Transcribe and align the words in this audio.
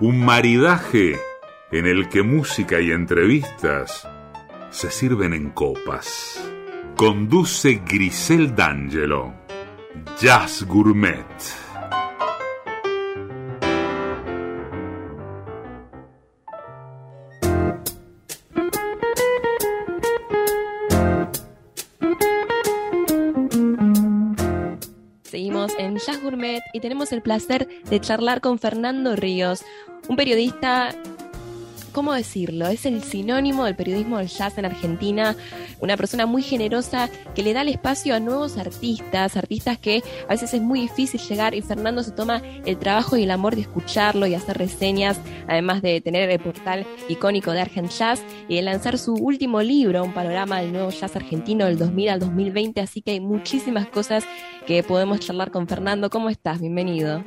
Un 0.00 0.24
maridaje 0.24 1.18
en 1.72 1.86
el 1.86 2.08
que 2.08 2.22
música 2.22 2.80
y 2.80 2.92
entrevistas 2.92 4.06
se 4.70 4.92
sirven 4.92 5.34
en 5.34 5.50
copas. 5.50 6.40
Conduce 6.96 7.82
Grisel 7.84 8.54
D'Angelo. 8.54 9.34
Jazz 10.20 10.62
Gourmet. 10.62 11.26
Jazz 25.98 26.22
Gourmet 26.22 26.62
y 26.72 26.80
tenemos 26.80 27.12
el 27.12 27.22
placer 27.22 27.68
de 27.88 28.00
charlar 28.00 28.40
con 28.40 28.58
Fernando 28.58 29.16
Ríos, 29.16 29.62
un 30.08 30.16
periodista 30.16 30.94
¿cómo 31.92 32.12
decirlo? 32.12 32.68
Es 32.68 32.86
el 32.86 33.02
sinónimo 33.02 33.64
del 33.64 33.76
periodismo 33.76 34.18
del 34.18 34.28
jazz 34.28 34.58
en 34.58 34.64
Argentina, 34.64 35.36
una 35.80 35.96
persona 35.96 36.26
muy 36.26 36.42
generosa 36.42 37.08
que 37.34 37.42
le 37.42 37.52
da 37.52 37.62
el 37.62 37.68
espacio 37.68 38.14
a 38.14 38.20
nuevos 38.20 38.56
artistas, 38.56 39.36
artistas 39.36 39.78
que 39.78 40.02
a 40.26 40.32
veces 40.32 40.54
es 40.54 40.60
muy 40.60 40.80
difícil 40.80 41.20
llegar 41.20 41.54
y 41.54 41.62
Fernando 41.62 42.02
se 42.02 42.12
toma 42.12 42.42
el 42.64 42.78
trabajo 42.78 43.16
y 43.16 43.24
el 43.24 43.30
amor 43.30 43.54
de 43.54 43.62
escucharlo 43.62 44.26
y 44.26 44.34
hacer 44.34 44.58
reseñas, 44.58 45.18
además 45.46 45.82
de 45.82 46.00
tener 46.00 46.28
el 46.30 46.40
portal 46.40 46.86
icónico 47.08 47.52
de 47.52 47.60
Argent 47.60 47.90
Jazz 47.90 48.22
y 48.48 48.56
de 48.56 48.62
lanzar 48.62 48.98
su 48.98 49.14
último 49.14 49.62
libro, 49.62 50.04
un 50.04 50.14
panorama 50.14 50.60
del 50.60 50.72
nuevo 50.72 50.90
jazz 50.90 51.16
argentino 51.16 51.66
del 51.66 51.78
2000 51.78 52.08
al 52.08 52.20
2020, 52.20 52.80
así 52.80 53.02
que 53.02 53.12
hay 53.12 53.20
muchísimas 53.20 53.86
cosas 53.88 54.24
que 54.66 54.82
podemos 54.82 55.20
charlar 55.20 55.50
con 55.50 55.66
Fernando. 55.66 56.10
¿Cómo 56.10 56.28
estás? 56.28 56.60
Bienvenido. 56.60 57.24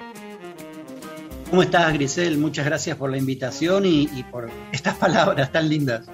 ¿Cómo 1.51 1.63
estás, 1.63 1.91
Grisel? 1.91 2.37
Muchas 2.37 2.65
gracias 2.65 2.95
por 2.95 3.11
la 3.11 3.17
invitación 3.17 3.85
y, 3.85 4.07
por 4.31 4.49
estas 4.71 4.95
palabras 4.95 5.51
tan 5.51 5.67
lindas. 5.67 6.05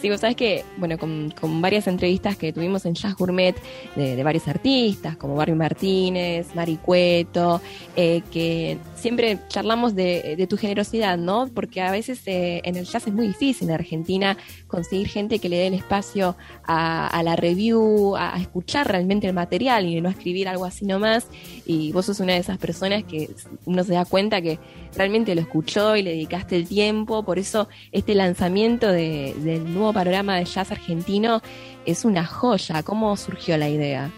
Sí, 0.00 0.08
vos 0.08 0.20
sabés 0.20 0.36
que, 0.36 0.64
bueno, 0.76 0.96
con, 0.96 1.60
varias 1.60 1.88
entrevistas 1.88 2.36
que 2.36 2.52
tuvimos 2.52 2.86
en 2.86 2.94
Jazz 2.94 3.16
Gourmet 3.16 3.56
de, 3.96 4.22
varios 4.22 4.46
artistas, 4.46 5.16
como 5.16 5.34
Barbie 5.34 5.56
Martínez, 5.56 6.54
Mari 6.54 6.76
Cueto, 6.76 7.60
eh, 7.96 8.22
que 8.30 8.78
siempre 9.04 9.38
charlamos 9.48 9.94
de, 9.94 10.46
tu 10.48 10.56
generosidad, 10.56 11.18
¿no? 11.18 11.50
Porque 11.54 11.82
a 11.82 11.90
veces 11.90 12.22
eh, 12.24 12.62
en 12.64 12.76
el 12.76 12.86
jazz 12.86 13.06
es 13.06 13.12
muy 13.12 13.26
difícil 13.26 13.68
en 13.68 13.74
Argentina 13.74 14.38
conseguir 14.66 15.08
gente 15.08 15.40
que 15.40 15.50
le 15.50 15.58
dé 15.58 15.66
el 15.66 15.74
espacio 15.74 16.38
a, 16.66 17.20
la 17.22 17.36
review, 17.36 18.16
a, 18.16 18.40
escuchar 18.40 18.88
realmente 18.88 19.26
el 19.26 19.34
material 19.34 19.84
y 19.84 20.00
no 20.00 20.08
escribir 20.08 20.48
algo 20.48 20.64
así 20.64 20.86
nomás. 20.86 21.26
Y 21.66 21.92
vos 21.92 22.06
sos 22.06 22.18
una 22.20 22.32
de 22.32 22.38
esas 22.38 22.56
personas 22.56 23.04
que 23.04 23.28
uno 23.66 23.84
se 23.84 23.92
da 23.92 24.06
cuenta 24.06 24.40
que 24.40 24.58
realmente 24.96 25.34
lo 25.34 25.42
escuchó 25.42 25.96
y 25.96 26.02
le 26.02 26.12
dedicaste 26.12 26.56
el 26.56 26.66
tiempo. 26.66 27.24
Por 27.24 27.38
eso 27.38 27.68
este 27.92 28.14
lanzamiento 28.14 28.90
del 28.90 29.70
nuevo 29.70 29.92
panorama 29.92 30.36
de 30.36 30.46
jazz 30.46 30.70
argentino 30.70 31.42
es 31.84 32.06
una 32.06 32.24
joya. 32.24 32.82
¿Cómo 32.82 33.14
surgió 33.18 33.58
la 33.58 33.68
idea? 33.68 34.10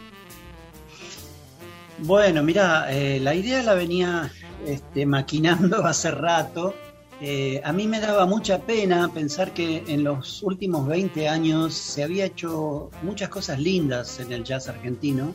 Bueno, 1.98 2.44
mira, 2.44 2.86
eh, 2.92 3.18
la 3.20 3.34
idea 3.34 3.64
la 3.64 3.74
venía 3.74 4.30
este, 4.66 5.06
maquinando 5.06 5.84
hace 5.86 6.10
rato. 6.10 6.74
Eh, 7.20 7.62
a 7.64 7.72
mí 7.72 7.86
me 7.86 7.98
daba 7.98 8.26
mucha 8.26 8.60
pena 8.60 9.08
pensar 9.08 9.54
que 9.54 9.82
en 9.86 10.04
los 10.04 10.42
últimos 10.42 10.86
20 10.86 11.28
años 11.28 11.72
se 11.72 12.02
había 12.02 12.26
hecho 12.26 12.90
muchas 13.02 13.30
cosas 13.30 13.58
lindas 13.58 14.20
en 14.20 14.32
el 14.32 14.44
jazz 14.44 14.68
argentino 14.68 15.32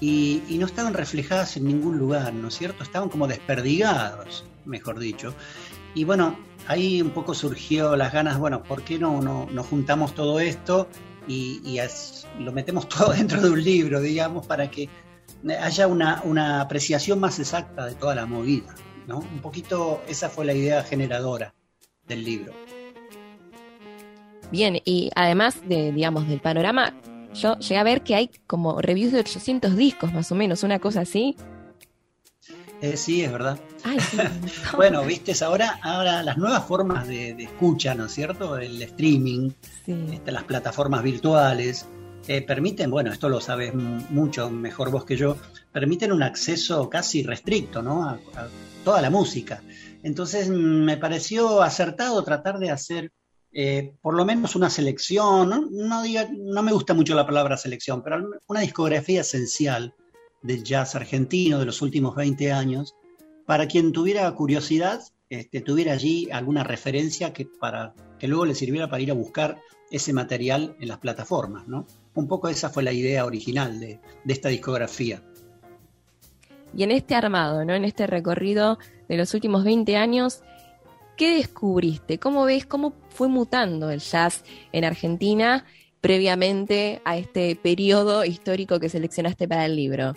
y, 0.00 0.42
no 0.58 0.66
estaban 0.66 0.92
reflejadas 0.92 1.56
en 1.56 1.64
ningún 1.64 1.98
lugar, 1.98 2.34
¿no 2.34 2.48
es 2.48 2.54
cierto? 2.54 2.82
Estaban 2.82 3.08
como 3.08 3.26
desperdigados, 3.26 4.44
mejor 4.66 4.98
dicho. 4.98 5.32
Y 5.94 6.04
bueno, 6.04 6.38
ahí 6.66 7.00
un 7.00 7.10
poco 7.10 7.34
surgió 7.34 7.96
las 7.96 8.12
ganas, 8.12 8.38
bueno, 8.38 8.62
¿por 8.62 8.82
qué 8.82 8.98
no, 8.98 9.22
no, 9.22 9.62
juntamos 9.62 10.14
todo 10.14 10.40
esto 10.40 10.88
y, 11.26 11.78
lo 12.38 12.52
metemos 12.52 12.88
todo 12.90 13.12
dentro 13.12 13.40
de 13.40 13.48
un 13.50 13.62
libro, 13.62 14.00
digamos, 14.00 14.46
para 14.46 14.70
que 14.70 14.90
haya 15.60 15.86
una, 15.86 16.60
apreciación 16.60 17.20
más 17.20 17.38
exacta 17.38 17.86
de 17.86 17.94
toda 17.94 18.14
la 18.14 18.26
movida. 18.26 18.74
¿no? 19.06 19.18
Un 19.18 19.40
poquito 19.40 20.02
esa 20.08 20.30
fue 20.30 20.44
la 20.44 20.54
idea 20.54 20.82
generadora 20.82 21.54
del 22.06 22.24
libro. 22.24 22.52
Bien, 24.50 24.80
y 24.84 25.10
además 25.14 25.56
de, 25.66 25.92
digamos, 25.92 26.28
del 26.28 26.40
panorama, 26.40 26.94
yo 27.34 27.58
llegué 27.58 27.78
a 27.78 27.82
ver 27.82 28.02
que 28.02 28.14
hay 28.14 28.30
como 28.46 28.80
reviews 28.80 29.12
de 29.12 29.20
800 29.20 29.76
discos, 29.76 30.12
más 30.12 30.30
o 30.30 30.34
menos, 30.34 30.62
una 30.62 30.78
cosa 30.78 31.00
así. 31.00 31.36
Eh, 32.80 32.96
sí, 32.96 33.22
es 33.22 33.32
verdad. 33.32 33.58
bueno, 34.76 35.04
viste, 35.04 35.32
ahora, 35.44 35.78
ahora 35.82 36.22
las 36.22 36.36
nuevas 36.36 36.64
formas 36.64 37.08
de, 37.08 37.30
escucha, 37.42 37.94
¿no 37.94 38.06
es 38.06 38.12
cierto? 38.12 38.56
El 38.58 38.80
streaming, 38.82 39.50
este, 39.86 40.32
las 40.32 40.44
plataformas 40.44 41.02
virtuales, 41.02 41.86
eh, 42.26 42.42
permiten, 42.42 42.90
bueno, 42.90 43.12
esto 43.12 43.28
lo 43.28 43.40
sabes 43.40 43.74
mucho 43.74 44.50
mejor 44.50 44.90
vos 44.90 45.04
que 45.04 45.16
yo, 45.16 45.36
permiten 45.72 46.12
un 46.12 46.22
acceso 46.22 46.88
casi 46.88 47.22
restricto 47.22 47.82
¿no? 47.82 48.08
a, 48.08 48.18
toda 48.82 49.02
la 49.02 49.10
música. 49.10 49.62
Entonces 50.02 50.48
me 50.48 50.96
pareció 50.96 51.62
acertado 51.62 52.22
tratar 52.24 52.58
de 52.58 52.70
hacer 52.70 53.12
eh, 53.52 53.94
por 54.02 54.14
lo 54.14 54.24
menos 54.24 54.56
una 54.56 54.68
selección, 54.68 55.48
¿no? 55.48 55.68
No, 55.70 56.02
no 56.36 56.62
me 56.62 56.72
gusta 56.72 56.92
mucho 56.92 57.14
la 57.14 57.26
palabra 57.26 57.56
selección, 57.56 58.02
pero 58.02 58.28
una 58.46 58.60
discografía 58.60 59.20
esencial 59.20 59.94
del 60.42 60.64
jazz 60.64 60.94
argentino 60.94 61.58
de 61.58 61.66
los 61.66 61.80
últimos 61.80 62.16
20 62.16 62.52
años, 62.52 62.94
para 63.46 63.68
quien 63.68 63.92
tuviera 63.92 64.30
curiosidad, 64.32 65.02
este, 65.28 65.60
tuviera 65.60 65.92
allí 65.92 66.28
alguna 66.30 66.64
referencia 66.64 67.32
que, 67.32 67.46
para, 67.46 67.94
que 68.18 68.28
luego 68.28 68.44
le 68.44 68.54
sirviera 68.54 68.88
para 68.88 69.02
ir 69.02 69.10
a 69.10 69.14
buscar 69.14 69.58
ese 69.94 70.12
material 70.12 70.74
en 70.80 70.88
las 70.88 70.98
plataformas, 70.98 71.68
¿no? 71.68 71.86
Un 72.14 72.26
poco 72.26 72.48
esa 72.48 72.68
fue 72.68 72.82
la 72.82 72.92
idea 72.92 73.24
original 73.24 73.78
de, 73.78 74.00
esta 74.26 74.48
discografía. 74.48 75.22
Y 76.76 76.82
en 76.82 76.90
este 76.90 77.14
armado, 77.14 77.64
¿no? 77.64 77.74
En 77.74 77.84
este 77.84 78.08
recorrido 78.08 78.78
de 79.08 79.16
los 79.16 79.32
últimos 79.34 79.62
20 79.62 79.96
años, 79.96 80.42
¿qué 81.16 81.36
descubriste? 81.36 82.18
¿Cómo 82.18 82.44
ves 82.44 82.66
cómo 82.66 82.94
fue 83.10 83.28
mutando 83.28 83.88
el 83.90 84.00
jazz 84.00 84.42
en 84.72 84.84
Argentina 84.84 85.64
previamente 86.00 87.00
a 87.04 87.16
este 87.16 87.54
periodo 87.54 88.24
histórico 88.24 88.80
que 88.80 88.88
seleccionaste 88.88 89.46
para 89.46 89.64
el 89.64 89.76
libro? 89.76 90.14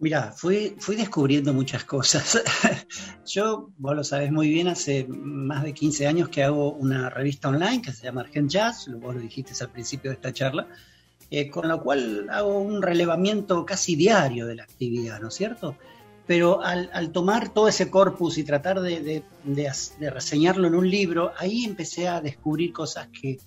Mira, 0.00 0.32
fui, 0.32 0.74
fui 0.78 0.96
descubriendo 0.96 1.52
muchas 1.52 1.84
cosas. 1.84 2.42
Yo, 3.26 3.68
vos 3.76 3.94
lo 3.94 4.02
sabés 4.02 4.32
muy 4.32 4.48
bien, 4.48 4.66
hace 4.66 5.06
más 5.06 5.62
de 5.62 5.74
15 5.74 6.06
años 6.06 6.30
que 6.30 6.42
hago 6.42 6.72
una 6.72 7.10
revista 7.10 7.50
online 7.50 7.82
que 7.82 7.92
se 7.92 8.04
llama 8.04 8.22
Argent 8.22 8.50
Jazz, 8.50 8.90
vos 8.98 9.14
lo 9.14 9.20
dijiste 9.20 9.52
al 9.62 9.68
principio 9.68 10.10
de 10.10 10.14
esta 10.14 10.32
charla, 10.32 10.68
eh, 11.30 11.50
con 11.50 11.68
lo 11.68 11.82
cual 11.82 12.28
hago 12.30 12.60
un 12.60 12.80
relevamiento 12.80 13.66
casi 13.66 13.94
diario 13.94 14.46
de 14.46 14.54
la 14.54 14.62
actividad, 14.62 15.20
¿no 15.20 15.28
es 15.28 15.34
cierto? 15.34 15.76
Pero 16.26 16.62
al, 16.62 17.12
tomar 17.12 17.52
todo 17.52 17.68
ese 17.68 17.90
corpus 17.90 18.38
y 18.38 18.44
tratar 18.44 18.80
de, 18.80 19.22
de 19.44 20.10
reseñarlo 20.10 20.66
en 20.66 20.76
un 20.76 20.88
libro, 20.88 21.32
ahí 21.36 21.66
empecé 21.66 22.08
a 22.08 22.22
descubrir 22.22 22.72
cosas 22.72 23.08
que 23.08 23.38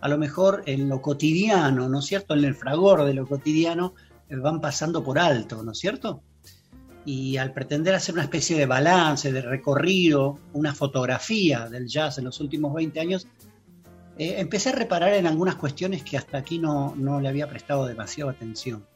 a 0.00 0.08
lo 0.08 0.18
mejor 0.18 0.64
en 0.66 0.88
lo 0.88 1.00
cotidiano, 1.00 1.88
¿no 1.88 2.00
es 2.00 2.06
cierto? 2.06 2.34
En 2.34 2.44
el 2.44 2.56
fragor 2.56 3.04
de 3.04 3.14
lo 3.14 3.28
cotidiano, 3.28 3.94
van 4.36 4.60
pasando 4.60 5.02
por 5.02 5.18
alto, 5.18 5.62
¿no 5.62 5.72
es 5.72 5.78
cierto? 5.78 6.22
Y 7.04 7.36
al 7.36 7.52
pretender 7.52 7.94
hacer 7.94 8.14
una 8.14 8.24
especie 8.24 8.56
de 8.56 8.66
balance, 8.66 9.32
de 9.32 9.42
recorrido, 9.42 10.38
una 10.52 10.74
fotografía 10.74 11.68
del 11.68 11.88
jazz 11.88 12.18
en 12.18 12.24
los 12.24 12.40
últimos 12.40 12.74
20 12.74 13.00
años, 13.00 13.26
eh, 14.18 14.36
empecé 14.38 14.68
a 14.68 14.72
reparar 14.72 15.14
en 15.14 15.26
algunas 15.26 15.56
cuestiones 15.56 16.02
que 16.02 16.18
hasta 16.18 16.38
aquí 16.38 16.58
no, 16.58 16.94
no 16.94 17.20
le 17.20 17.28
había 17.28 17.48
prestado 17.48 17.86
demasiada 17.86 18.32
atención. 18.32 18.86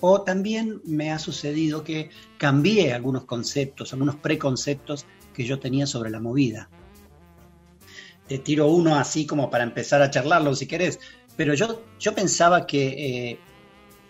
O 0.00 0.22
también 0.22 0.80
me 0.84 1.10
ha 1.10 1.18
sucedido 1.18 1.84
que 1.84 2.10
cambié 2.38 2.92
algunos 2.92 3.24
conceptos, 3.24 3.92
algunos 3.92 4.16
preconceptos 4.16 5.04
que 5.34 5.44
yo 5.44 5.58
tenía 5.58 5.86
sobre 5.86 6.10
la 6.10 6.20
movida. 6.20 6.70
Te 8.26 8.38
tiro 8.38 8.68
uno 8.68 8.94
así 8.94 9.26
como 9.26 9.50
para 9.50 9.64
empezar 9.64 10.00
a 10.02 10.10
charlarlo 10.10 10.54
si 10.54 10.66
querés, 10.66 11.00
pero 11.36 11.54
yo, 11.54 11.82
yo 11.98 12.14
pensaba 12.14 12.66
que 12.66 13.30
eh, 13.30 13.38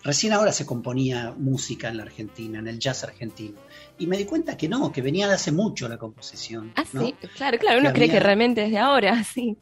recién 0.03 0.33
ahora 0.33 0.51
se 0.51 0.65
componía 0.65 1.33
música 1.37 1.89
en 1.89 1.97
la 1.97 2.03
Argentina, 2.03 2.59
en 2.59 2.67
el 2.67 2.79
jazz 2.79 3.03
argentino. 3.03 3.59
Y 3.99 4.07
me 4.07 4.17
di 4.17 4.25
cuenta 4.25 4.57
que 4.57 4.67
no, 4.67 4.91
que 4.91 5.01
venía 5.01 5.27
de 5.27 5.35
hace 5.35 5.51
mucho 5.51 5.87
la 5.87 5.97
composición. 5.97 6.73
Ah, 6.75 6.83
sí, 6.85 7.15
claro, 7.35 7.57
claro, 7.57 7.79
uno 7.79 7.93
cree 7.93 8.09
que 8.09 8.19
realmente 8.19 8.65
es 8.65 8.71
de 8.71 8.79
ahora, 8.79 9.23
sí. 9.33 9.57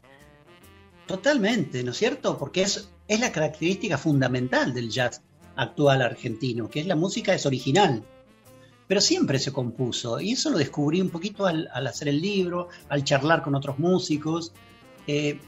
Totalmente, 1.06 1.82
¿no 1.82 1.90
es 1.90 1.96
cierto? 1.96 2.38
Porque 2.38 2.62
es, 2.62 2.88
es 3.08 3.20
la 3.20 3.32
característica 3.32 3.98
fundamental 3.98 4.72
del 4.72 4.90
jazz 4.90 5.22
actual 5.56 6.02
argentino, 6.02 6.68
que 6.70 6.80
es 6.80 6.86
la 6.86 6.96
música 6.96 7.34
es 7.34 7.44
original, 7.46 8.04
pero 8.86 9.00
siempre 9.00 9.38
se 9.38 9.52
compuso. 9.52 10.20
Y 10.20 10.32
eso 10.32 10.50
lo 10.50 10.58
descubrí 10.58 11.00
un 11.00 11.10
poquito 11.10 11.46
al, 11.46 11.68
hacer 11.86 12.08
el 12.08 12.20
libro, 12.20 12.68
al 12.88 13.04
charlar 13.04 13.42
con 13.42 13.54
otros 13.54 13.78
músicos. 13.78 14.52
Eh, 15.06 15.38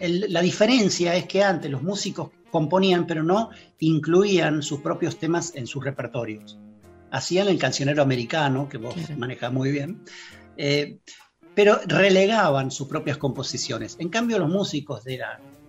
la 0.00 0.42
diferencia 0.42 1.14
es 1.14 1.26
que 1.26 1.42
antes 1.42 1.70
los 1.70 1.82
músicos 1.82 2.30
componían, 2.52 3.06
pero 3.06 3.24
no 3.24 3.48
incluían 3.78 4.62
sus 4.62 4.80
propios 4.80 5.18
temas 5.18 5.56
en 5.56 5.66
sus 5.66 5.82
repertorios. 5.82 6.58
Hacían 7.10 7.48
el 7.48 7.58
cancionero 7.58 8.02
americano, 8.02 8.68
que 8.68 8.76
vos 8.76 8.94
manejas 9.16 9.52
muy 9.52 9.72
bien, 9.72 10.02
eh, 10.56 10.98
pero 11.54 11.80
relegaban 11.86 12.70
sus 12.70 12.88
propias 12.88 13.16
composiciones. 13.16 13.96
En 13.98 14.10
cambio, 14.10 14.38
los 14.38 14.50
músicos 14.50 15.02
de, 15.02 15.20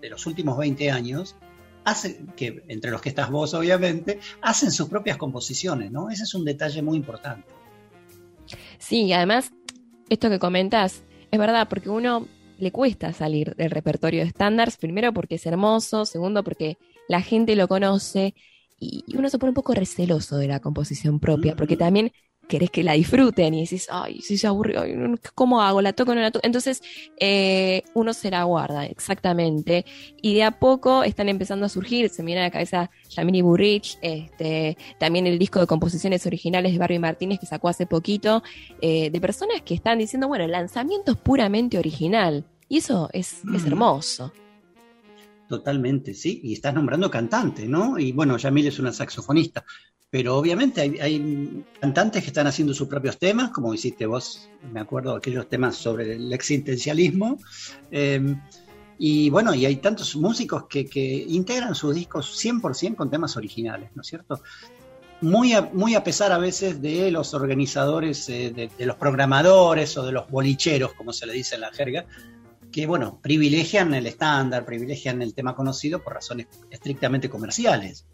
de 0.01 0.09
los 0.09 0.25
últimos 0.27 0.57
20 0.57 0.91
años, 0.91 1.37
hacen, 1.85 2.27
que 2.35 2.63
entre 2.67 2.91
los 2.91 3.01
que 3.01 3.09
estás 3.09 3.31
vos 3.31 3.53
obviamente, 3.53 4.19
hacen 4.41 4.71
sus 4.71 4.89
propias 4.89 5.17
composiciones, 5.17 5.89
¿no? 5.89 6.09
Ese 6.09 6.23
es 6.23 6.33
un 6.35 6.43
detalle 6.43 6.81
muy 6.81 6.97
importante. 6.97 7.47
Sí, 8.77 9.11
además, 9.13 9.51
esto 10.09 10.29
que 10.29 10.39
comentas, 10.39 11.03
es 11.31 11.39
verdad, 11.39 11.67
porque 11.69 11.89
uno 11.89 12.27
le 12.63 12.71
cuesta 12.71 13.13
salir 13.13 13.55
del 13.55 13.71
repertorio 13.71 14.21
de 14.21 14.27
estándares, 14.27 14.77
primero 14.77 15.13
porque 15.13 15.35
es 15.35 15.45
hermoso, 15.45 16.05
segundo 16.05 16.43
porque 16.43 16.77
la 17.07 17.21
gente 17.21 17.55
lo 17.55 17.67
conoce 17.67 18.33
y 18.79 19.03
uno 19.15 19.29
se 19.29 19.37
pone 19.37 19.51
un 19.51 19.55
poco 19.55 19.73
receloso 19.73 20.37
de 20.37 20.47
la 20.47 20.59
composición 20.59 21.19
propia, 21.19 21.55
porque 21.55 21.77
también 21.77 22.11
querés 22.47 22.69
que 22.69 22.83
la 22.83 22.93
disfruten 22.93 23.53
y 23.53 23.61
decís, 23.61 23.87
ay, 23.89 24.21
si 24.21 24.37
se 24.37 24.47
aburrió, 24.47 24.83
¿cómo 25.33 25.61
hago? 25.61 25.81
¿La 25.81 25.93
toco 25.93 26.11
o 26.11 26.15
no 26.15 26.21
la 26.21 26.31
toco? 26.31 26.45
Entonces, 26.45 26.81
eh, 27.19 27.83
uno 27.93 28.13
se 28.13 28.29
la 28.31 28.43
guarda, 28.43 28.85
exactamente. 28.85 29.85
Y 30.21 30.35
de 30.35 30.43
a 30.43 30.51
poco 30.51 31.03
están 31.03 31.29
empezando 31.29 31.65
a 31.65 31.69
surgir, 31.69 32.09
se 32.09 32.21
me 32.21 32.27
viene 32.27 32.41
a 32.41 32.45
la 32.45 32.51
cabeza 32.51 32.89
Yamini 33.09 33.41
Burrich, 33.41 33.97
este, 34.01 34.77
también 34.99 35.27
el 35.27 35.39
disco 35.39 35.59
de 35.59 35.67
composiciones 35.67 36.25
originales 36.25 36.73
de 36.73 36.79
Barbie 36.79 36.99
Martínez 36.99 37.39
que 37.39 37.45
sacó 37.45 37.69
hace 37.69 37.85
poquito, 37.85 38.43
eh, 38.81 39.09
de 39.09 39.21
personas 39.21 39.61
que 39.61 39.73
están 39.73 39.99
diciendo, 39.99 40.27
bueno, 40.27 40.43
el 40.45 40.51
lanzamiento 40.51 41.13
es 41.13 41.17
puramente 41.17 41.77
original. 41.77 42.45
Y 42.73 42.77
eso 42.77 43.07
es, 43.13 43.41
es 43.53 43.67
hermoso. 43.67 44.33
Totalmente, 45.47 46.15
sí. 46.15 46.41
Y 46.43 46.53
estás 46.53 46.73
nombrando 46.73 47.11
cantante, 47.11 47.67
¿no? 47.67 47.99
Y 47.99 48.13
bueno, 48.13 48.35
Yamil 48.35 48.65
es 48.65 48.79
una 48.79 48.91
saxofonista 48.91 49.63
pero 50.09 50.37
obviamente 50.37 50.81
hay, 50.81 51.65
cantantes 51.79 52.21
que 52.21 52.27
están 52.27 52.45
haciendo 52.45 52.71
sus 52.75 52.87
propios 52.87 53.17
temas, 53.17 53.49
como 53.49 53.73
hiciste 53.73 54.05
vos, 54.05 54.47
me 54.71 54.79
acuerdo, 54.79 55.15
aquellos 55.15 55.49
temas 55.49 55.75
sobre 55.75 56.13
el 56.13 56.31
existencialismo. 56.31 57.39
Em, 57.89 58.39
y 58.99 59.31
bueno, 59.31 59.55
y 59.55 59.65
hay 59.65 59.77
tantos 59.77 60.15
músicos 60.15 60.65
que, 60.67 61.25
integran 61.27 61.73
sus 61.73 61.95
discos 61.95 62.35
100% 62.43 62.95
con 62.95 63.09
temas 63.09 63.37
originales, 63.37 63.89
¿no 63.95 64.03
es 64.03 64.07
cierto? 64.07 64.39
Muy 65.21 65.53
a, 65.53 65.63
muy 65.73 65.95
a 65.95 66.03
pesar 66.03 66.31
a 66.31 66.37
veces 66.37 66.79
de 66.79 67.09
los 67.09 67.33
organizadores, 67.33 68.29
eh, 68.29 68.51
de, 68.55 68.69
de, 68.77 68.85
los 68.85 68.97
programadores 68.97 69.97
o 69.97 70.05
de 70.05 70.11
los 70.11 70.29
bolicheros, 70.29 70.93
como 70.93 71.11
se 71.11 71.25
le 71.25 71.33
dice 71.33 71.55
en 71.55 71.61
la 71.61 71.71
jerga, 71.71 72.05
que 72.73 72.85
bueno, 72.85 73.19
privilegian 73.21 73.93
el 73.93 74.07
estándar, 74.07 74.65
privilegian 74.65 75.21
el 75.21 75.33
tema 75.33 75.55
conocido 75.55 76.03
por 76.03 76.15
razones 76.15 76.47
estrictamente 76.69 77.29
comerciales 77.29 78.05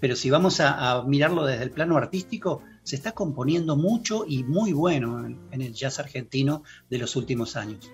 pero 0.00 0.16
si 0.16 0.30
vamos 0.30 0.60
a, 0.60 1.04
mirarlo 1.06 1.44
desde 1.44 1.62
el 1.62 1.70
plano 1.70 1.96
artístico, 1.96 2.62
se 2.82 2.96
está 2.96 3.12
componiendo 3.12 3.76
mucho 3.76 4.24
y 4.26 4.42
muy 4.42 4.72
bueno 4.72 5.26
en, 5.26 5.62
el 5.62 5.74
jazz 5.74 6.00
argentino 6.00 6.64
de 6.88 6.98
los 6.98 7.14
últimos 7.16 7.54
años. 7.54 7.90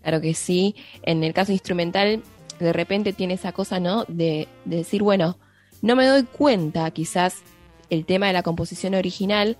Claro 0.00 0.20
que 0.20 0.32
sí. 0.34 0.76
En 1.02 1.24
el 1.24 1.34
caso 1.34 1.50
instrumental, 1.50 2.22
de 2.60 2.72
repente 2.72 3.12
tiene 3.12 3.34
esa 3.34 3.52
cosa, 3.52 3.80
¿no? 3.80 4.04
De, 4.06 4.46
de, 4.64 4.76
decir, 4.76 5.02
bueno, 5.02 5.38
no 5.82 5.96
me 5.96 6.06
doy 6.06 6.22
cuenta 6.22 6.88
quizás 6.92 7.42
el 7.90 8.06
tema 8.06 8.28
de 8.28 8.32
la 8.32 8.44
composición 8.44 8.94
original 8.94 9.56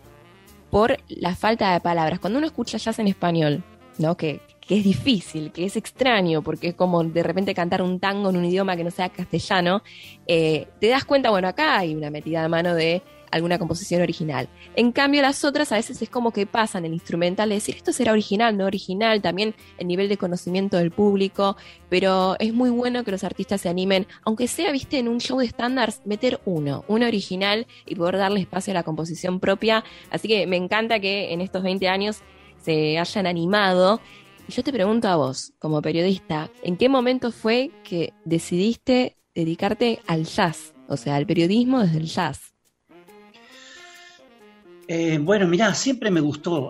por 0.71 0.97
la 1.09 1.35
falta 1.35 1.73
de 1.73 1.81
palabras. 1.81 2.21
Cuando 2.21 2.39
uno 2.39 2.47
escucha 2.47 2.79
jazz 2.79 3.01
en 3.01 3.09
español, 3.09 3.65
¿no? 3.99 4.17
Que, 4.17 4.41
que 4.67 4.79
es 4.79 4.85
difícil, 4.85 5.53
que 5.53 5.65
es 5.65 5.77
extraño, 5.77 6.43
porque 6.43 6.69
es 6.69 6.75
como 6.75 7.03
de 7.05 7.23
repente 7.23 7.55
cantar 7.55 7.83
un 7.83 8.01
tango 8.01 8.31
en 8.31 8.37
un 8.37 8.45
idioma 8.45 8.77
que 8.77 8.85
no 8.85 8.91
sea 8.91 9.09
castellano, 9.09 9.83
eh, 10.27 10.69
te 10.81 10.89
das 10.89 11.05
cuenta, 11.05 11.31
bueno, 11.31 11.49
acá 11.49 11.79
hay 11.79 11.95
una 11.95 12.11
metida 12.11 12.43
de 12.43 12.49
mano 12.49 12.75
de 12.75 13.03
alguna 13.35 13.59
composición 13.59 14.01
original. 14.01 14.49
En 14.77 14.93
cambio, 14.93 15.21
las 15.21 15.45
otras 15.45 15.73
a 15.73 15.75
veces 15.75 16.01
es 16.01 16.09
como 16.09 16.31
que 16.31 16.47
pasan 16.47 16.85
el 16.85 16.93
instrumental 16.93 17.49
de 17.49 17.57
decir 17.57 17.75
esto 17.75 17.93
será 17.93 18.13
original, 18.13 18.57
no 18.57 18.65
original, 18.65 19.23
también 19.23 19.57
el 19.79 19.89
nivel 19.89 20.09
de 20.09 20.17
conocimiento 20.17 20.77
del 20.77 20.93
público, 20.93 21.57
pero 21.89 22.37
es 22.39 22.55
muy 22.55 22.71
bueno 22.71 23.03
que 23.03 23.11
los 23.11 23.25
artistas 23.25 23.63
se 23.63 23.69
animen, 23.69 24.07
aunque 24.23 24.47
sea, 24.47 24.71
viste, 24.71 24.99
en 24.99 25.09
un 25.09 25.19
show 25.19 25.41
de 25.41 25.47
estándares, 25.47 26.01
meter 26.05 26.41
uno, 26.45 26.85
uno 26.87 27.07
original 27.07 27.67
y 27.87 27.97
poder 27.97 28.19
darle 28.19 28.41
espacio 28.41 28.71
a 28.71 28.75
la 28.75 28.83
composición 28.85 29.41
propia. 29.41 29.83
Así 30.11 30.29
que 30.29 30.47
me 30.47 30.57
encanta 30.57 31.01
que 31.01 31.33
en 31.33 31.41
estos 31.41 31.65
20 31.65 31.89
años 31.89 32.21
se 32.63 32.99
hayan 32.99 33.27
animado 33.27 34.01
y 34.49 34.53
yo 34.53 34.63
te 34.63 34.73
pregunto 34.73 35.09
a 35.09 35.17
vos, 35.17 35.53
como 35.59 35.81
periodista, 35.83 36.51
¿en 36.63 36.77
qué 36.77 36.89
momento 36.89 37.33
fue 37.33 37.71
que 37.83 38.13
decidiste 38.25 39.17
dedicarte 39.35 40.01
al 40.07 40.25
jazz? 40.25 40.75
O 40.89 40.97
sea, 40.97 41.17
al 41.17 41.27
periodismo 41.27 41.81
desde 41.81 41.99
el 41.99 42.07
jazz. 42.07 42.55
Eh, 44.87 45.19
bueno, 45.19 45.49
mirá, 45.49 45.75
siempre 45.75 46.11
me 46.11 46.21
gustó, 46.21 46.69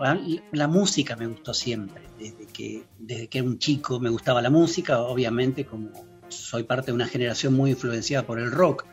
la 0.51 0.67
música 0.67 1.17
me 1.17 1.27
gustó 1.27 1.53
siempre, 1.53 2.01
desde 2.17 2.45
que, 2.45 2.83
desde 2.97 3.27
que 3.27 3.39
era 3.39 3.47
un 3.47 3.59
chico 3.59 3.99
me 3.99 4.09
gustaba 4.09 4.41
la 4.41 4.49
música, 4.49 5.01
obviamente 5.01 5.65
como 5.65 5.89
soy 6.29 6.63
parte 6.63 6.87
de 6.87 6.93
una 6.93 7.07
generación 7.07 7.53
muy 7.53 7.71
influenciada 7.71 8.25
por 8.25 8.39
el 8.39 8.51
rock, 8.51 8.85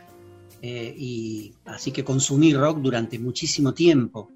eh, 0.61 0.93
y 0.97 1.53
así 1.65 1.91
que 1.91 2.03
consumí 2.03 2.53
rock 2.53 2.79
durante 2.79 3.17
muchísimo 3.17 3.73
tiempo. 3.73 4.29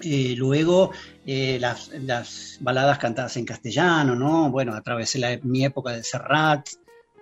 Eh, 0.00 0.34
luego 0.36 0.90
eh, 1.26 1.58
las, 1.60 2.58
baladas 2.60 2.98
cantadas 2.98 3.36
en 3.36 3.44
castellano, 3.44 4.14
¿no? 4.16 4.50
Bueno, 4.50 4.74
atravesé 4.74 5.18
la, 5.18 5.38
mi 5.42 5.64
época 5.64 5.92
de 5.92 6.02
Serrat 6.02 6.68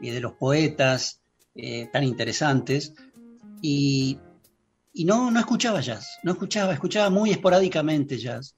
y 0.01 0.11
de 0.11 0.21
los 0.21 0.33
poetas 0.33 1.21
eh, 1.55 1.89
tan 1.93 2.05
interesantes. 2.05 2.95
Y, 3.63 4.19
no, 5.05 5.31
no 5.31 5.41
escuchaba 5.41 5.81
jazz, 5.81 6.19
no 6.23 6.33
escuchaba, 6.33 6.73
escuchaba 6.73 7.11
muy 7.11 7.31
esporádicamente 7.31 8.19
jazz. 8.19 8.55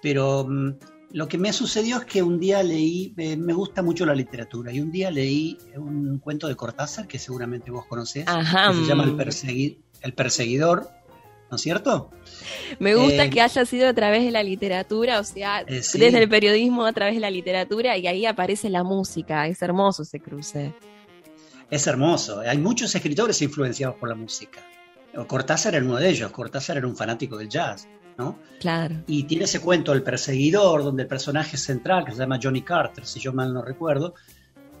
Pero 0.00 0.46
mm, 0.48 0.72
lo 1.12 1.28
que 1.28 1.38
me 1.38 1.52
sucedió 1.52 1.98
es 1.98 2.04
que 2.04 2.22
un 2.22 2.38
día 2.40 2.62
leí, 2.62 3.14
me 3.16 3.52
gusta 3.52 3.82
mucho 3.82 4.06
la 4.06 4.14
literatura, 4.14 4.72
y 4.72 4.80
un 4.80 4.90
día 4.90 5.10
leí 5.10 5.58
un 5.76 6.18
cuento 6.18 6.48
de 6.48 6.56
Cortázar, 6.56 7.06
que 7.06 7.18
seguramente 7.18 7.70
vos 7.70 7.86
conocés, 7.86 8.24
que 8.24 8.74
se 8.74 8.86
llama 8.86 9.04
El, 9.04 9.78
el 10.02 10.14
Perseguidor 10.14 11.01
¿no 11.52 11.56
es 11.56 11.62
cierto? 11.62 12.08
Me 12.78 12.94
gusta 12.94 13.26
eh, 13.26 13.30
que 13.30 13.42
haya 13.42 13.66
sido 13.66 13.86
a 13.86 13.92
través 13.92 14.24
de 14.24 14.30
la 14.30 14.42
literatura, 14.42 15.20
o 15.20 15.24
sea, 15.24 15.60
eh, 15.60 15.82
desde 15.82 16.22
el 16.22 16.26
periodismo 16.26 16.86
a 16.86 16.94
través 16.94 17.14
de 17.14 17.20
la 17.20 17.30
literatura 17.30 17.94
y 17.98 18.06
ahí 18.06 18.24
aparece 18.24 18.70
la 18.70 18.82
música, 18.82 19.46
es 19.46 19.60
hermoso 19.60 20.02
ese 20.02 20.18
cruce. 20.18 20.74
Es 21.70 21.86
hermoso, 21.86 22.40
hay 22.40 22.56
muchos 22.56 22.94
escritores 22.94 23.42
influenciados 23.42 23.96
por 23.96 24.08
la 24.08 24.14
música. 24.14 24.60
Cortázar 25.26 25.74
era 25.74 25.84
uno 25.84 25.96
de 25.96 26.08
ellos, 26.08 26.32
Cortázar 26.32 26.78
era 26.78 26.86
un 26.86 26.96
fanático 26.96 27.36
del 27.36 27.50
jazz, 27.50 27.86
¿no? 28.16 28.38
Claro. 28.58 29.02
Y 29.06 29.24
tiene 29.24 29.44
ese 29.44 29.60
cuento 29.60 29.92
El 29.92 30.02
perseguidor, 30.02 30.82
donde 30.82 31.02
el 31.02 31.08
personaje 31.08 31.58
central, 31.58 32.06
que 32.06 32.12
se 32.12 32.18
llama 32.18 32.40
Johnny 32.42 32.62
Carter, 32.62 33.04
si 33.04 33.20
yo 33.20 33.34
mal 33.34 33.52
no 33.52 33.60
recuerdo, 33.60 34.14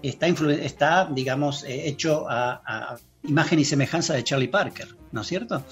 está, 0.02 0.26
está 0.26 1.04
digamos, 1.04 1.64
eh, 1.64 1.86
hecho 1.86 2.26
a, 2.30 2.62
a 2.64 2.96
imagen 3.24 3.58
y 3.58 3.66
semejanza 3.66 4.14
de 4.14 4.24
Charlie 4.24 4.48
Parker, 4.48 4.88
¿no 5.12 5.20
es 5.20 5.26
cierto? 5.26 5.62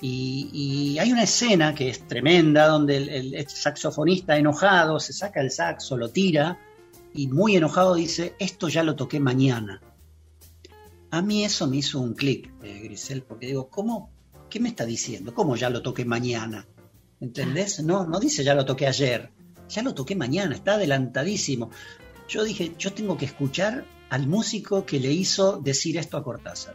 Y, 0.00 0.98
hay 0.98 1.12
una 1.12 1.22
escena 1.22 1.74
que 1.74 1.88
es 1.88 2.06
tremenda 2.06 2.66
donde 2.68 2.96
el, 2.96 3.48
saxofonista 3.48 4.36
enojado 4.36 5.00
se 5.00 5.12
saca 5.12 5.40
el 5.40 5.50
saxo, 5.50 5.96
lo 5.96 6.10
tira 6.10 6.58
y 7.14 7.28
muy 7.28 7.56
enojado 7.56 7.94
dice, 7.94 8.34
esto 8.38 8.68
ya 8.68 8.82
lo 8.82 8.94
toqué 8.94 9.20
mañana. 9.20 9.80
A 11.10 11.22
mí 11.22 11.44
eso 11.44 11.66
me 11.66 11.78
hizo 11.78 12.00
un 12.00 12.14
clic, 12.14 12.52
eh, 12.62 12.80
Grisel, 12.82 13.22
porque 13.22 13.46
digo, 13.46 13.68
¿cómo? 13.68 14.10
¿Qué 14.50 14.60
me 14.60 14.68
está 14.68 14.84
diciendo? 14.84 15.34
¿Cómo 15.34 15.56
ya 15.56 15.70
lo 15.70 15.80
toqué 15.80 16.04
mañana? 16.04 16.66
¿Entendés? 17.20 17.82
No, 17.82 18.06
no 18.06 18.20
dice 18.20 18.44
ya 18.44 18.54
lo 18.54 18.66
toqué 18.66 18.86
ayer, 18.86 19.30
ya 19.68 19.82
lo 19.82 19.94
toqué 19.94 20.14
mañana, 20.14 20.54
está 20.54 20.74
adelantadísimo. 20.74 21.70
Yo 22.28 22.44
dije, 22.44 22.74
yo 22.78 22.92
tengo 22.92 23.16
que 23.16 23.24
escuchar 23.24 23.86
al 24.10 24.26
músico 24.26 24.84
que 24.84 25.00
le 25.00 25.12
hizo 25.12 25.58
decir 25.58 25.96
esto 25.96 26.16
a 26.16 26.22
Cortázar. 26.22 26.74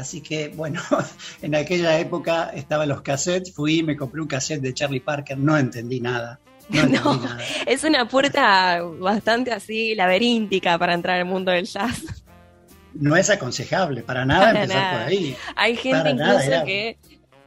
Así 0.00 0.20
que, 0.20 0.48
bueno, 0.48 0.80
en 1.42 1.54
aquella 1.54 1.98
época 1.98 2.50
estaban 2.54 2.88
los 2.88 3.02
cassettes, 3.02 3.52
fui 3.52 3.78
y 3.78 3.82
me 3.82 3.96
compré 3.96 4.20
un 4.20 4.26
cassette 4.26 4.62
de 4.62 4.74
Charlie 4.74 5.00
Parker, 5.00 5.38
no 5.38 5.56
entendí 5.56 6.00
nada. 6.00 6.40
No, 6.70 6.82
entendí 6.82 6.98
nada. 7.00 7.38
es 7.66 7.82
una 7.82 8.06
puerta 8.06 8.80
bastante 8.82 9.52
así 9.52 9.94
laberíntica 9.96 10.78
para 10.78 10.94
entrar 10.94 11.18
al 11.18 11.24
mundo 11.24 11.50
del 11.50 11.66
jazz. 11.66 12.04
no 12.94 13.16
es 13.16 13.28
aconsejable 13.28 14.02
para 14.02 14.24
nada 14.24 14.50
empezar 14.50 14.98
por 14.98 15.08
ahí. 15.08 15.36
Hay 15.56 15.76
gente 15.76 16.10
incluso 16.10 16.64
que 16.64 16.96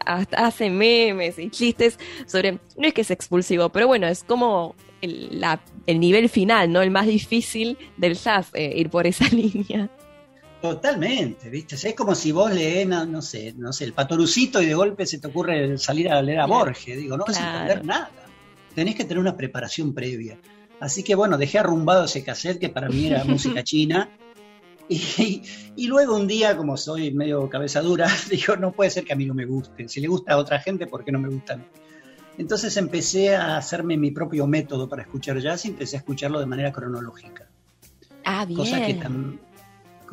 hasta 0.05 0.45
hace 0.45 0.69
memes 0.69 1.39
y 1.39 1.49
chistes 1.49 1.97
sobre, 2.27 2.59
no 2.77 2.87
es 2.87 2.93
que 2.93 3.01
es 3.01 3.11
expulsivo, 3.11 3.69
pero 3.69 3.87
bueno, 3.87 4.07
es 4.07 4.25
como 4.25 4.75
el, 5.01 5.99
nivel 5.99 6.29
final, 6.29 6.71
¿no? 6.71 6.81
El 6.81 6.91
más 6.91 7.07
difícil 7.07 7.77
del 7.97 8.15
jazz, 8.15 8.49
eh, 8.53 8.73
ir 8.75 8.89
por 8.89 9.07
esa 9.07 9.25
línea. 9.31 9.89
Totalmente, 10.63 11.49
¿viste? 11.49 11.75
es 11.75 11.93
como 11.93 12.15
si 12.15 12.31
vos 12.31 12.49
lees, 12.49 12.87
no, 12.87 13.21
sé, 13.21 13.53
no 13.57 13.73
sé, 13.73 13.83
el 13.83 13.91
patorucito 13.91 14.61
y 14.61 14.65
de 14.65 14.73
golpe 14.73 15.05
se 15.05 15.19
te 15.19 15.27
ocurre 15.27 15.77
salir 15.77 16.09
a 16.09 16.21
leer 16.21 16.39
a 16.39 16.45
Borges. 16.45 16.95
Digo, 16.95 17.17
no 17.17 17.25
vas 17.27 17.37
a 17.37 17.51
entender 17.51 17.83
nada. 17.83 18.09
Tenés 18.73 18.95
que 18.95 19.03
tener 19.03 19.19
una 19.19 19.35
preparación 19.35 19.93
previa. 19.93 20.39
Así 20.79 21.03
que 21.03 21.15
bueno, 21.15 21.37
dejé 21.37 21.59
arrumbado 21.59 22.05
ese 22.05 22.23
cassette 22.23 22.59
que 22.59 22.69
para 22.69 22.87
mí 22.87 23.07
era 23.07 23.23
música 23.25 23.61
china. 23.61 24.09
Y, 24.87 25.41
y, 25.75 25.87
luego 25.87 26.15
un 26.15 26.27
día, 26.27 26.55
como 26.55 26.77
soy 26.77 27.11
medio 27.11 27.49
cabeza 27.49 27.81
dura, 27.81 28.07
digo, 28.31 28.55
no 28.55 28.71
puede 28.71 28.89
ser 28.89 29.03
que 29.03 29.11
a 29.11 29.17
mí 29.17 29.25
no 29.25 29.33
me 29.33 29.45
guste. 29.45 29.89
Si 29.89 29.99
le 29.99 30.07
gusta 30.07 30.31
a 30.31 30.37
otra 30.37 30.61
gente, 30.61 30.87
¿por 30.87 31.03
qué 31.03 31.11
no 31.11 31.19
me 31.19 31.27
gusta 31.27 31.55
a 31.55 31.57
mí? 31.57 31.65
Entonces 32.37 32.77
empecé 32.77 33.35
a 33.35 33.57
hacerme 33.57 33.97
mi 33.97 34.11
propio 34.11 34.47
método 34.47 34.87
para 34.87 35.01
escuchar 35.01 35.41
jazz 35.41 35.65
y 35.65 35.71
empecé 35.71 35.97
a 35.97 35.99
escucharlo 35.99 36.39
de 36.39 36.45
manera 36.45 36.71
cronológica. 36.71 37.49
Ah, 38.23 38.45
bien. 38.45 38.57
Cosa 38.57 38.85
que 38.85 38.97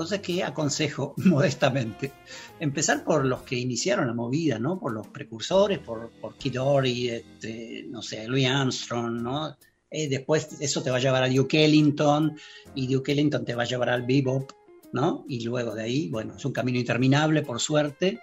cosa 0.00 0.22
que 0.22 0.42
aconsejo 0.42 1.12
modestamente. 1.26 2.10
Empezar 2.58 3.04
por 3.04 3.26
los 3.26 3.42
que 3.42 3.56
iniciaron 3.56 4.06
la 4.06 4.14
movida, 4.14 4.58
¿no? 4.58 4.80
Por 4.80 4.92
los 4.92 5.06
precursores, 5.08 5.78
por, 5.78 6.08
por 6.22 6.36
Kid 6.36 6.58
Ory, 6.58 7.10
este, 7.10 7.84
no 7.86 8.00
sé, 8.00 8.26
Louis 8.26 8.46
Armstrong, 8.46 9.20
¿no? 9.20 9.58
Eh, 9.90 10.08
después 10.08 10.56
eso 10.58 10.82
te 10.82 10.90
va 10.90 10.96
a 10.96 11.00
llevar 11.00 11.22
a 11.22 11.28
Duke 11.28 11.62
Ellington 11.62 12.34
y 12.74 12.86
Duke 12.86 13.12
Ellington 13.12 13.44
te 13.44 13.54
va 13.54 13.64
a 13.64 13.66
llevar 13.66 13.90
al 13.90 14.06
bebop, 14.06 14.50
¿no? 14.94 15.26
Y 15.28 15.44
luego 15.44 15.74
de 15.74 15.82
ahí, 15.82 16.08
bueno, 16.08 16.34
es 16.34 16.46
un 16.46 16.52
camino 16.52 16.78
interminable, 16.78 17.42
por 17.42 17.60
suerte, 17.60 18.20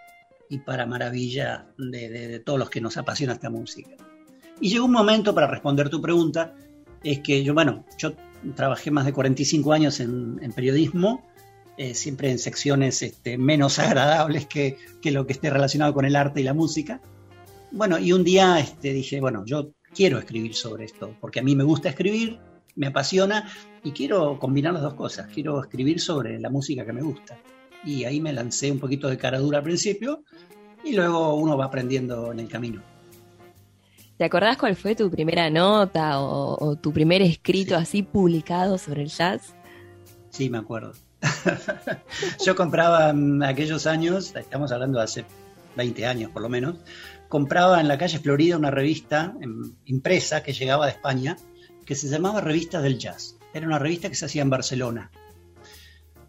y 0.50 0.58
para 0.58 0.88
maravilla 0.88 1.68
de, 1.78 2.42
todos 2.44 2.58
los 2.58 2.72
que 2.72 2.82
nos 2.82 2.98
apasiona 2.98 3.34
esta 3.34 3.52
música. 3.52 3.92
Y 4.60 4.70
llegó 4.70 4.86
un 4.86 4.94
momento 4.94 5.36
para 5.36 5.46
responder 5.46 5.90
tu 5.90 6.02
pregunta, 6.02 6.56
es 7.04 7.20
que 7.20 7.44
yo, 7.44 7.54
bueno, 7.54 7.86
yo 8.00 8.14
trabajé 8.56 8.90
más 8.90 9.06
de 9.06 9.14
45 9.14 9.74
años 9.74 10.00
en 10.00 10.52
periodismo 10.56 11.24
eh, 11.78 11.94
siempre 11.94 12.32
en 12.32 12.40
secciones 12.40 13.02
este, 13.04 13.38
menos 13.38 13.80
agradables 13.80 14.48
que, 14.48 14.78
lo 15.04 15.26
que 15.26 15.34
esté 15.34 15.50
relacionado 15.50 15.94
con 15.94 16.06
el 16.06 16.16
arte 16.16 16.42
y 16.42 16.44
la 16.44 16.54
música. 16.54 17.02
Bueno, 17.72 18.00
y 18.00 18.14
un 18.14 18.24
día 18.24 18.60
este, 18.60 18.94
dije, 18.94 19.22
bueno, 19.22 19.44
yo 19.46 19.72
quiero 19.94 20.18
escribir 20.20 20.56
sobre 20.56 20.86
esto, 20.86 21.16
porque 21.22 21.40
a 21.40 21.44
mí 21.44 21.56
me 21.56 21.64
gusta 21.64 21.90
escribir, 21.90 22.40
me 22.76 22.88
apasiona 22.88 23.50
y 23.84 23.92
quiero 23.92 24.40
combinar 24.40 24.74
las 24.74 24.84
dos 24.84 24.96
cosas, 24.96 25.28
quiero 25.34 25.62
escribir 25.62 26.00
sobre 26.00 26.40
la 26.40 26.50
música 26.50 26.86
que 26.86 26.94
me 26.94 27.02
gusta. 27.02 27.38
Y 27.86 28.06
ahí 28.06 28.20
me 28.20 28.34
lancé 28.34 28.72
un 28.72 28.80
poquito 28.80 29.08
de 29.08 29.18
cara 29.18 29.40
dura 29.40 29.60
al 29.60 29.64
principio 29.64 30.24
y 30.84 30.94
luego 30.94 31.36
uno 31.36 31.58
va 31.58 31.66
aprendiendo 31.66 32.32
en 32.32 32.40
el 32.40 32.48
camino. 32.48 32.82
¿Te 34.18 34.24
acordás 34.24 34.58
cuál 34.58 34.76
fue 34.76 34.96
tu 34.96 35.12
primera 35.12 35.50
nota 35.52 36.20
o, 36.20 36.76
tu 36.76 36.92
primer 36.92 37.22
escrito 37.22 37.76
así 37.76 38.02
publicado 38.02 38.80
sobre 38.80 39.04
el 39.04 39.10
jazz? 39.10 39.54
Sí, 40.32 40.50
me 40.50 40.58
acuerdo. 40.58 40.94
Yo 42.46 42.56
compraba 42.56 43.10
en 43.10 43.44
aquellos 43.44 43.88
años, 43.88 44.36
estamos 44.36 44.72
hablando 44.72 45.00
de 45.00 45.04
hace 45.06 45.26
20 45.76 46.06
años 46.06 46.32
por 46.32 46.42
lo 46.42 46.50
menos, 46.50 46.78
compraba 47.30 47.80
en 47.80 47.88
la 47.88 47.98
calle 47.98 48.20
Florida 48.20 48.58
una 48.58 48.72
revista 48.72 49.34
em, 49.42 49.74
impresa 49.86 50.44
que 50.44 50.54
llegaba 50.54 50.86
de 50.86 50.92
España 50.92 51.38
que 51.86 51.96
se 51.96 52.10
llamaba 52.10 52.42
Revistas 52.42 52.84
del 52.84 53.00
Jazz. 53.00 53.38
Era 53.54 53.66
una 53.66 53.80
revista 53.80 54.10
que 54.10 54.16
se 54.16 54.26
hacía 54.26 54.42
en 54.42 54.50
Barcelona. 54.50 55.10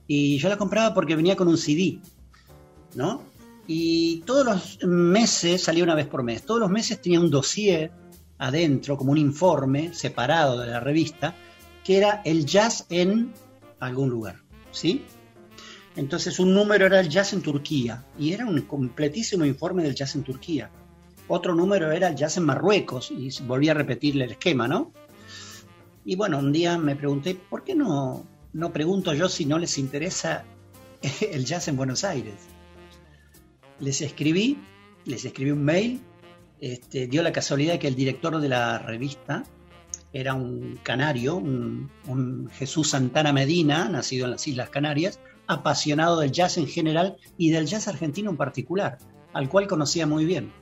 Y 0.07 0.39
yo 0.39 0.49
la 0.49 0.57
compraba 0.57 0.95
porque 0.95 1.17
venía 1.17 1.37
con 1.37 1.49
un 1.49 1.59
CD, 1.59 2.01
¿no? 2.95 3.23
Y 3.67 4.21
todos 4.21 4.47
los 4.47 4.79
meses, 4.89 5.65
salía 5.65 5.85
una 5.85 5.97
vez 5.97 6.07
por 6.07 6.23
mes, 6.23 6.45
todos 6.45 6.61
los 6.61 6.71
meses 6.71 7.03
tenía 7.03 7.21
un 7.21 7.29
dossier 7.29 7.91
adentro, 8.39 8.97
como 8.97 9.13
un 9.13 9.19
informe 9.19 9.93
separado 9.93 10.61
de 10.61 10.69
la 10.69 10.81
revista, 10.81 11.35
que 11.85 11.99
era 11.99 12.23
el 12.25 12.47
jazz 12.47 12.87
en 12.89 13.35
algún 13.81 14.09
lugar. 14.09 14.48
¿Sí? 14.71 15.05
Entonces 15.97 16.39
un 16.39 16.55
número 16.55 16.87
era 16.87 17.01
el 17.01 17.09
jazz 17.09 17.33
en 17.33 17.43
Turquía 17.43 18.05
y 18.19 18.33
era 18.33 18.47
un 18.47 18.61
completísimo 18.63 19.45
informe 19.45 19.83
del 19.83 19.95
jazz 19.95 20.15
en 20.15 20.23
Turquía. 20.23 20.71
Otro 21.27 21.55
número 21.55 21.91
era 21.93 22.09
el 22.09 22.15
jazz 22.15 22.37
en 22.37 22.45
Marruecos 22.45 23.11
y 23.11 23.31
volví 23.43 23.69
a 23.69 23.75
repetirle 23.75 24.25
el 24.25 24.31
esquema, 24.33 24.69
¿no? 24.69 24.93
Y 26.05 26.17
bueno, 26.17 26.39
un 26.39 26.53
día 26.53 26.79
me 26.79 26.97
pregunté, 26.97 27.35
¿por 27.35 27.65
qué 27.65 27.75
no, 27.75 28.25
no 28.53 28.73
pregunto 28.73 29.13
yo 29.13 29.29
si 29.29 29.45
no 29.45 29.59
les 29.59 29.77
interesa 29.77 30.45
el 31.21 31.45
jazz 31.45 31.69
en 31.69 31.77
Buenos 31.77 32.05
Aires? 32.05 32.35
Les 33.81 34.01
escribí, 34.01 34.59
les 35.05 35.25
escribí 35.25 35.51
un 35.51 35.65
mail, 35.65 36.01
este, 36.61 37.09
dio 37.09 37.23
la 37.23 37.33
casualidad 37.33 37.79
que 37.79 37.89
el 37.89 37.95
director 37.95 38.41
de 38.41 38.49
la 38.49 38.79
revista 38.79 39.45
era 40.13 40.35
un 40.35 40.79
canario, 40.83 41.37
un, 41.37 42.49
Jesús 42.53 42.91
Santana 42.91 43.33
Medina, 43.33 43.89
nacido 43.89 44.25
en 44.25 44.33
las 44.33 44.47
Islas 44.49 44.71
Canarias, 44.71 45.21
apasionado 45.47 46.21
del 46.21 46.33
jazz 46.33 46.59
en 46.59 46.67
general 46.67 47.17
y 47.37 47.51
del 47.51 47.67
jazz 47.67 47.89
argentino 47.89 48.31
en 48.31 48.37
particular, 48.37 48.99
al 49.33 49.49
cual 49.49 49.67
conocía 49.67 50.07
muy 50.07 50.25
bien. 50.25 50.53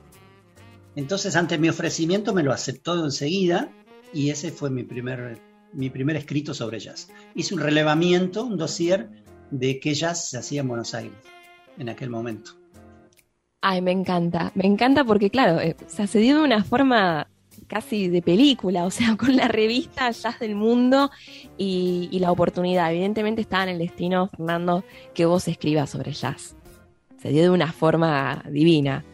Entonces, 0.95 1.35
ante 1.35 1.57
mi 1.57 1.69
ofrecimiento, 1.69 2.33
me 2.33 2.43
lo 2.43 2.51
aceptó 2.51 3.03
enseguida 3.03 3.69
y 4.13 4.29
ese 4.29 4.51
fue 4.51 4.69
mi 4.69 4.83
primer, 4.83 5.39
mi 5.73 5.89
primer 5.89 6.15
escrito 6.15 6.53
sobre 6.53 6.79
jazz. 6.79 7.09
Hice 7.35 7.53
un 7.53 7.61
relevamiento, 7.61 8.43
un 8.43 8.57
dossier 8.57 9.09
de 9.51 9.79
qué 9.79 9.93
jazz 9.93 10.29
se 10.29 10.37
hacía 10.37 10.61
en 10.61 10.67
Buenos 10.67 10.93
Aires 10.93 11.17
en 11.77 11.89
aquel 11.89 12.09
momento. 12.09 12.51
Ay, 13.61 13.81
me 13.81 13.91
encanta, 13.91 14.51
me 14.55 14.65
encanta 14.65 15.03
porque, 15.03 15.29
claro, 15.29 15.59
eh, 15.59 15.75
se 15.87 16.19
dio 16.19 16.37
de 16.37 16.43
una 16.43 16.63
forma 16.63 17.27
casi 17.67 18.07
de 18.07 18.21
película, 18.21 18.85
o 18.85 18.91
sea, 18.91 19.15
con 19.17 19.35
la 19.35 19.47
revista 19.47 20.09
Jazz 20.09 20.39
del 20.39 20.55
Mundo 20.55 21.11
y, 21.57 22.17
la 22.19 22.31
oportunidad. 22.31 22.91
Evidentemente 22.91 23.41
estaba 23.41 23.63
en 23.63 23.69
el 23.69 23.79
destino, 23.79 24.27
Fernando, 24.27 24.83
que 25.13 25.25
vos 25.25 25.47
escribas 25.47 25.89
sobre 25.89 26.13
jazz. 26.13 26.55
Se 27.21 27.29
dio 27.29 27.43
de 27.43 27.49
una 27.49 27.71
forma 27.71 28.43
divina. 28.49 29.05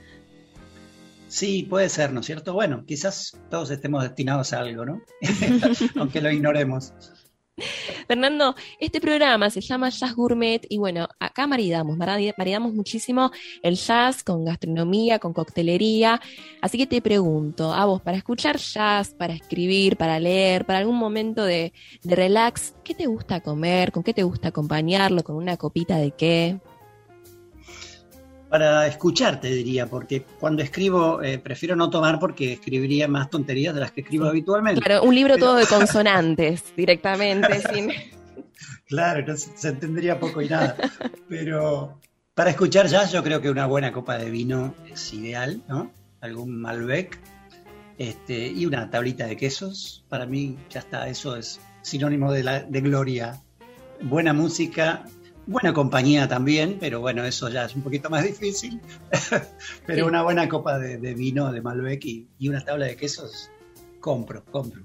Sí, 1.27 1.63
puede 1.69 1.89
ser, 1.89 2.13
¿no 2.13 2.19
es 2.19 2.25
cierto? 2.25 2.53
Bueno, 2.53 2.85
quizás 2.85 3.37
todos 3.49 3.71
estemos 3.71 4.03
destinados 4.03 4.53
a 4.53 4.59
algo, 4.59 4.85
¿no? 4.85 5.01
Aunque 5.95 6.21
lo 6.21 6.31
ignoremos. 6.31 6.93
Fernando, 8.07 8.55
este 8.79 8.99
programa 8.99 9.49
se 9.49 9.61
llama 9.61 9.89
Jazz 9.89 10.15
Gourmet 10.15 10.65
y 10.69 10.77
bueno, 10.77 11.07
acá 11.19 11.45
maridamos, 11.45 11.97
maridamos 11.97 12.73
muchísimo 12.73 13.31
el 13.61 13.75
jazz 13.75 14.23
con 14.23 14.45
gastronomía, 14.45 15.19
con 15.19 15.33
coctelería. 15.33 16.19
Así 16.61 16.77
que 16.77 16.87
te 16.87 17.01
pregunto, 17.01 17.73
a 17.73 17.85
vos, 17.85 18.01
para 18.01 18.17
escuchar 18.17 18.57
jazz, 18.57 19.13
para 19.13 19.33
escribir, 19.33 19.97
para 19.97 20.19
leer, 20.19 20.65
para 20.65 20.79
algún 20.79 20.97
momento 20.97 21.43
de, 21.43 21.73
de 22.01 22.15
relax, 22.15 22.73
¿qué 22.83 22.95
te 22.95 23.05
gusta 23.05 23.41
comer? 23.41 23.91
¿Con 23.91 24.03
qué 24.03 24.13
te 24.13 24.23
gusta 24.23 24.49
acompañarlo? 24.49 25.23
¿Con 25.23 25.35
una 25.35 25.57
copita 25.57 25.97
de 25.97 26.11
qué? 26.11 26.59
Para 28.53 28.85
escucharte, 28.85 29.47
diría, 29.47 29.87
porque 29.87 30.27
cuando 30.39 30.61
escribo 30.61 31.23
eh, 31.23 31.39
prefiero 31.39 31.75
no 31.75 31.89
tomar 31.89 32.19
porque 32.19 32.53
escribiría 32.53 33.07
más 33.07 33.31
tonterías 33.31 33.73
de 33.73 33.81
las 33.81 33.91
que 33.91 34.01
escribo 34.01 34.27
habitualmente. 34.27 34.79
Claro, 34.79 35.01
un 35.01 35.15
libro 35.15 35.39
todo 35.39 35.55
de 35.55 35.65
consonantes 35.77 36.63
directamente. 36.77 37.59
sin... 37.73 37.91
Claro, 38.87 39.35
se 39.35 39.69
entendería 39.69 40.19
poco 40.19 40.39
y 40.39 40.49
nada. 40.49 40.77
Pero 41.27 41.99
para 42.35 42.51
escuchar 42.51 42.85
jazz 42.85 43.11
yo 43.11 43.23
creo 43.23 43.41
que 43.41 43.49
una 43.49 43.65
buena 43.65 43.91
copa 43.91 44.19
de 44.19 44.29
vino 44.29 44.75
es 44.87 45.11
ideal, 45.15 45.63
¿no? 45.67 45.91
Algún 46.21 46.61
Malbec 46.61 47.19
este, 47.97 48.49
y 48.49 48.67
una 48.67 48.87
tablita 48.91 49.25
de 49.25 49.35
quesos. 49.35 50.05
Para 50.09 50.27
mí 50.27 50.59
ya 50.69 50.81
está, 50.81 51.07
eso 51.07 51.35
es 51.35 51.59
sinónimo 51.81 52.31
de, 52.31 52.43
la, 52.43 52.59
de 52.59 52.81
gloria. 52.81 53.41
Buena 53.99 54.31
música, 54.31 55.05
Buena 55.45 55.73
compañía 55.73 56.27
también, 56.27 56.77
pero 56.79 57.01
bueno, 57.01 57.23
eso 57.25 57.49
ya 57.49 57.65
es 57.65 57.75
un 57.75 57.81
poquito 57.81 58.09
más 58.09 58.23
difícil. 58.23 58.79
pero 59.85 60.07
una 60.07 60.23
buena 60.23 60.47
copa 60.47 60.79
de, 60.79 61.13
vino 61.13 61.51
de 61.51 61.61
Malbec 61.61 62.05
y, 62.05 62.27
y, 62.39 62.49
una 62.49 62.63
tabla 62.63 62.85
de 62.85 62.95
quesos, 62.95 63.49
compro, 63.99 64.45
compro. 64.45 64.83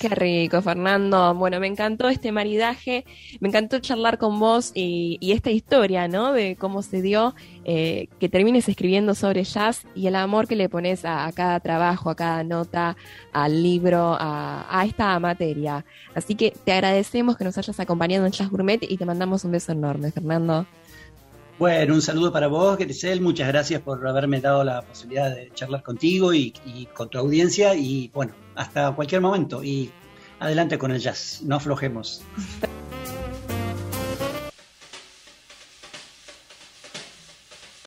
Qué 0.00 0.08
rico, 0.08 0.60
Fernando. 0.60 1.34
Bueno, 1.34 1.60
me 1.60 1.66
encantó 1.66 2.08
este 2.08 2.32
maridaje, 2.32 3.04
me 3.40 3.48
encantó 3.48 3.78
charlar 3.78 4.18
con 4.18 4.38
vos 4.38 4.72
y, 4.74 5.18
esta 5.32 5.50
historia, 5.50 6.08
¿no? 6.08 6.32
De 6.32 6.56
cómo 6.56 6.82
se 6.82 7.02
dio 7.02 7.34
eh, 7.64 8.08
que 8.18 8.28
termines 8.28 8.68
escribiendo 8.68 9.14
sobre 9.14 9.44
jazz 9.44 9.86
y 9.94 10.06
el 10.06 10.16
amor 10.16 10.46
que 10.46 10.56
le 10.56 10.68
pones 10.68 11.04
a, 11.04 11.30
cada 11.32 11.60
trabajo, 11.60 12.10
a 12.10 12.16
cada 12.16 12.44
nota, 12.44 12.96
al 13.32 13.62
libro, 13.62 14.16
a, 14.18 14.84
esta 14.86 15.18
materia. 15.18 15.84
Así 16.14 16.34
que 16.34 16.52
te 16.64 16.72
agradecemos 16.72 17.36
que 17.36 17.44
nos 17.44 17.56
hayas 17.56 17.78
acompañado 17.80 18.26
en 18.26 18.32
Jazz 18.32 18.50
Gourmet 18.50 18.82
y 18.82 18.96
te 18.96 19.06
mandamos 19.06 19.44
un 19.44 19.52
beso 19.52 19.72
enorme, 19.72 20.10
Fernando. 20.10 20.66
Bueno, 21.58 21.94
un 21.94 22.02
saludo 22.02 22.32
para 22.32 22.48
vos, 22.48 22.76
Grisel. 22.76 23.20
Muchas 23.20 23.48
gracias 23.48 23.80
por 23.80 24.06
haberme 24.06 24.40
dado 24.40 24.64
la 24.64 24.82
posibilidad 24.82 25.34
de 25.34 25.50
charlar 25.54 25.82
contigo 25.82 26.34
y, 26.34 26.52
y 26.66 26.86
con 26.86 27.08
tu 27.08 27.18
audiencia. 27.18 27.74
Y 27.74 28.10
bueno, 28.12 28.34
hasta 28.54 28.92
cualquier 28.92 29.20
momento 29.20 29.62
y 29.62 29.90
adelante 30.40 30.78
con 30.78 30.90
el 30.92 31.00
jazz, 31.00 31.42
no 31.44 31.56
aflojemos. 31.56 32.22